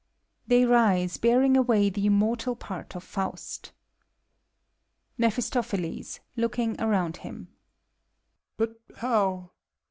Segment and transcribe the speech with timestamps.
[0.47, 3.71] {They riscy bearing away the immortal part of Faust.)
[5.19, 7.49] MEPHISTOPHELES (looking around him).
[8.57, 9.51] But how?